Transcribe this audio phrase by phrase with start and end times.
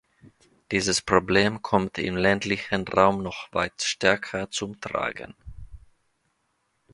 [0.71, 5.35] Dieses Problem kommt im ländlichen Raum noch weit stärker zum Tragen.